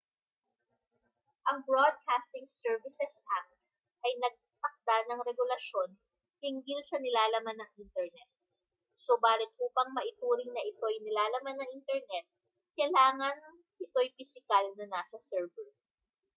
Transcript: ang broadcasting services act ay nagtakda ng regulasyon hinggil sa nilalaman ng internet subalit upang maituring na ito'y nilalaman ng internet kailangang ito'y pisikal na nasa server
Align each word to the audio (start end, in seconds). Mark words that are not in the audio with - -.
ang 1.49 1.59
broadcasting 1.69 2.47
services 2.63 3.13
act 3.37 3.59
ay 4.09 4.17
nagtakda 4.17 4.97
ng 5.13 5.21
regulasyon 5.29 5.89
hinggil 6.45 6.79
sa 6.89 6.97
nilalaman 7.03 7.57
ng 7.61 7.71
internet 7.85 8.25
subalit 9.05 9.51
upang 9.65 9.89
maituring 9.97 10.49
na 10.57 10.65
ito'y 10.71 10.95
nilalaman 11.05 11.53
ng 11.57 11.69
internet 11.85 12.25
kailangang 12.77 13.39
ito'y 13.85 14.09
pisikal 14.17 14.65
na 14.77 14.85
nasa 14.93 15.17
server 15.29 15.69